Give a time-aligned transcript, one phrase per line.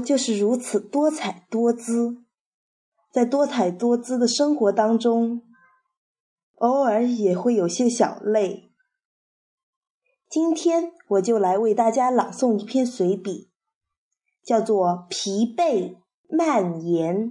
[0.00, 2.24] 就是如此多彩多姿，
[3.10, 5.42] 在多彩多姿的生活当中，
[6.56, 8.70] 偶尔也会有些小累。
[10.28, 13.50] 今天我就来为大家朗诵一篇随笔，
[14.42, 17.30] 叫做《疲惫蔓延》。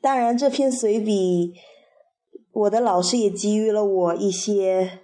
[0.00, 1.54] 当然，这篇随笔，
[2.52, 5.00] 我的老师也给予了我一些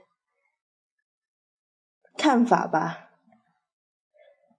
[2.16, 3.05] 看法吧。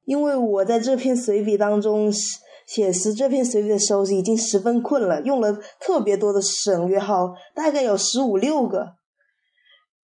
[0.08, 2.10] 因为我在这篇随笔当中
[2.66, 8.94] 写实这篇随笔的时候已经十分困了，用了特别多的省略号，大概有十五六个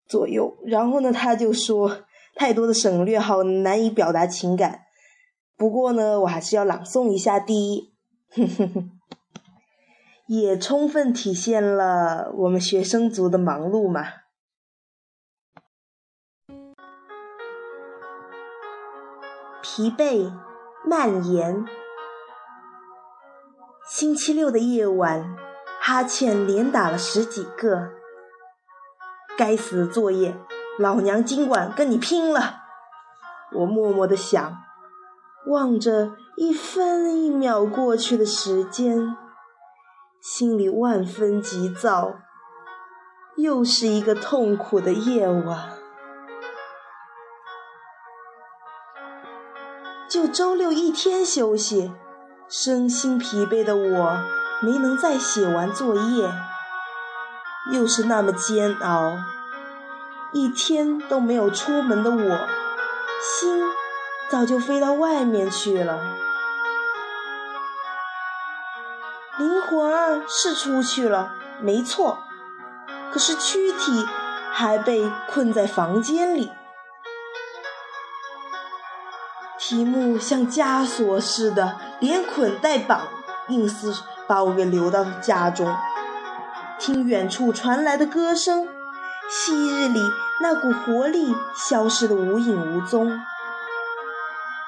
[0.05, 0.57] 左右。
[0.65, 1.99] 然后呢，他就说
[2.35, 4.81] 太多的省略号难以表达情感。
[5.55, 7.93] 不过呢，我还是要朗诵一下第一，
[10.27, 14.22] 也充分体现了我们学生族的忙碌嘛。
[19.75, 20.31] 疲惫
[20.85, 21.65] 蔓延。
[23.89, 25.35] 星期六的夜晚，
[25.81, 27.89] 哈欠连打了十几个。
[29.35, 30.37] 该死的作业，
[30.77, 32.57] 老娘今晚跟你拼了！
[33.51, 34.57] 我默默的想，
[35.47, 39.17] 望着一分一秒过去的时间，
[40.21, 42.19] 心里万分急躁。
[43.37, 45.82] 又是一个痛苦的夜晚。
[50.13, 51.91] 就周六一天休息，
[52.47, 54.21] 身心疲惫的我
[54.61, 56.31] 没能再写完作业，
[57.71, 59.17] 又是那么煎熬。
[60.31, 62.47] 一天都没有出门的我，
[63.19, 63.63] 心
[64.29, 65.99] 早就飞到外面去了。
[69.39, 72.19] 灵魂是出去了，没错，
[73.11, 74.05] 可是躯体
[74.51, 76.51] 还被困在房间里。
[79.65, 83.07] 题目像枷锁似的，连捆带绑，
[83.47, 83.93] 硬是
[84.27, 85.73] 把我给留到了家中。
[86.77, 88.67] 听远处传来的歌声，
[89.29, 90.01] 昔日里
[90.41, 93.17] 那股活力消失得无影无踪。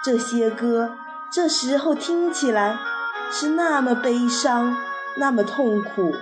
[0.01, 0.95] 这些歌
[1.29, 2.77] 这时候听起来
[3.29, 4.77] 是那么悲伤，
[5.17, 6.15] 那么痛苦，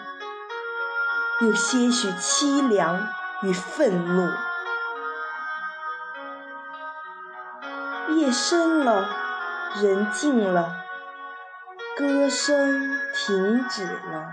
[1.41, 3.07] 有些许凄凉
[3.43, 4.27] 与愤怒。
[8.23, 9.09] 夜深了，
[9.81, 10.77] 人静了，
[11.97, 14.29] 歌声停止了，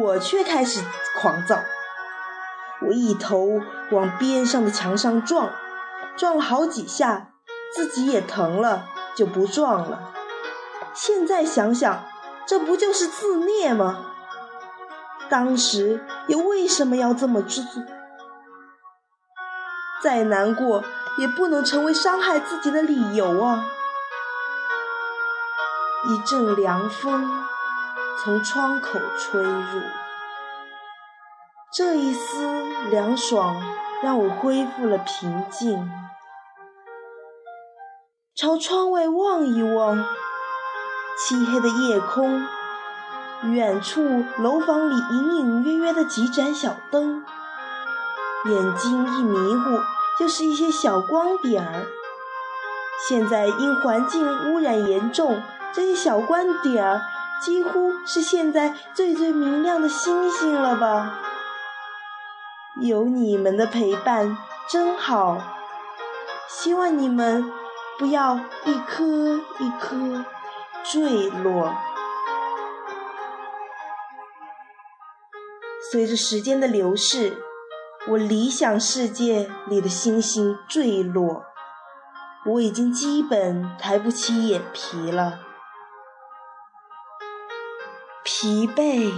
[0.00, 0.84] 我却开始
[1.18, 1.60] 狂躁。
[2.82, 5.50] 我一头往边上的墙上撞，
[6.14, 7.30] 撞了好几下，
[7.74, 8.84] 自己也疼了，
[9.16, 10.12] 就不撞了。
[10.92, 12.04] 现在想想，
[12.46, 14.04] 这不就是自虐吗？
[15.30, 17.64] 当时又为什么要这么做？
[20.02, 20.84] 再难过。
[21.16, 23.64] 也不能成为伤害自己的理由啊！
[26.06, 27.44] 一阵凉风
[28.22, 29.80] 从窗口吹入，
[31.72, 32.46] 这一丝
[32.90, 33.62] 凉爽
[34.02, 35.90] 让我恢复了平静。
[38.36, 40.04] 朝窗外望一望，
[41.16, 42.44] 漆黑的夜空，
[43.44, 47.24] 远处楼房里隐隐约约的几盏小灯，
[48.46, 49.93] 眼睛一迷糊。
[50.18, 51.86] 就是一些小光点儿。
[53.08, 55.42] 现在因环境污染严重，
[55.72, 57.02] 这些小光点儿
[57.42, 61.18] 几乎是现在最最明亮的星星了吧？
[62.80, 64.36] 有你们的陪伴
[64.68, 65.42] 真好，
[66.48, 67.52] 希望你们
[67.98, 70.24] 不要一颗一颗
[70.82, 71.74] 坠落。
[75.92, 77.36] 随着时间的流逝。
[78.06, 81.42] 我理想世界里的星星坠落，
[82.44, 85.40] 我已经基本抬不起眼皮了，
[88.22, 89.10] 疲惫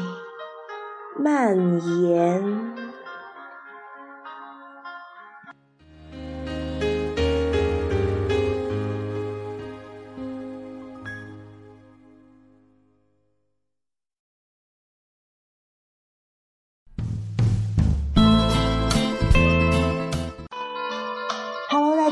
[1.19, 1.57] 蔓
[2.05, 2.96] 延。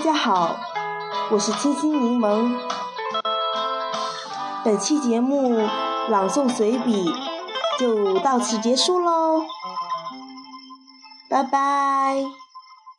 [0.05, 0.61] 大家好，
[1.33, 2.61] 我是清新柠檬。
[4.63, 5.57] 本期节目
[6.11, 6.93] 朗诵随笔
[7.81, 9.47] 就到此结束喽，
[11.31, 12.23] 拜拜！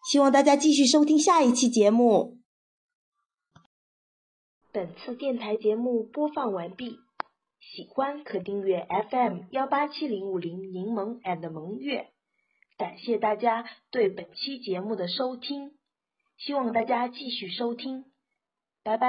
[0.10, 2.40] 希望大家继续收听下一期节目。
[4.72, 6.98] 本次电台节目播放完毕，
[7.60, 12.08] 喜欢可订阅 FM 幺八七零五零柠檬 and 萌月。
[12.80, 15.75] 感谢大家对本期节目的收听。
[16.38, 18.06] 希望大家继续收听。
[18.84, 19.08] 拜拜。